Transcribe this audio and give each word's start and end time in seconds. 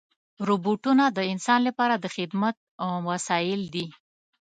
روبوټونه 0.47 1.03
د 1.17 1.19
انسان 1.31 1.59
لپاره 1.67 1.95
د 1.97 2.05
خدمت 2.15 2.55
وسایل 3.09 3.61
دي. 3.73 3.85